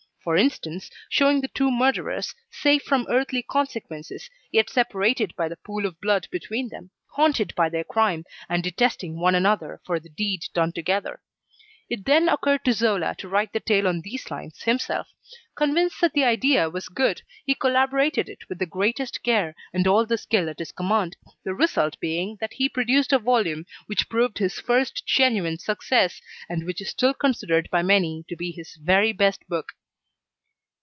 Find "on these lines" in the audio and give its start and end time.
13.87-14.61